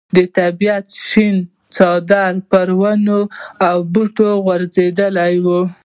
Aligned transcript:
د 0.15 0.17
طبیعت 0.37 0.85
شین 1.07 1.35
څادر 1.73 2.33
پر 2.51 2.67
ونو 2.79 3.21
او 3.67 3.77
بوټو 3.93 4.29
غوړېدلی 4.43 5.33
وي. 5.45 5.59